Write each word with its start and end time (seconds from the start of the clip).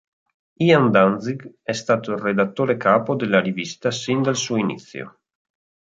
Ian 0.61 0.89
Danzig 0.91 1.57
è 1.61 1.73
stato 1.73 2.13
il 2.13 2.17
redattore 2.17 2.75
capo 2.75 3.13
della 3.13 3.39
rivista 3.39 3.91
sin 3.91 4.23
dal 4.23 4.35
suo 4.35 4.57
inizio. 4.57 5.19